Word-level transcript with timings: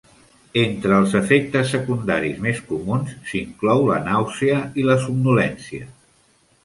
Entre 0.59 0.95
els 1.01 1.11
efectes 1.19 1.67
secundaris 1.73 2.41
més 2.45 2.61
comuns 2.71 3.13
s'inclou 3.33 3.85
la 3.91 3.99
nàusea 4.09 4.59
i 4.81 4.87
la 4.89 4.97
somnolència. 5.05 5.91